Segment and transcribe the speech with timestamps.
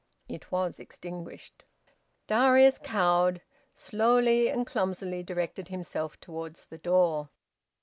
[0.27, 1.63] It was extinguished.
[2.25, 3.39] Darius, cowed,
[3.75, 7.29] slowly and clumsily directed himself towards the door.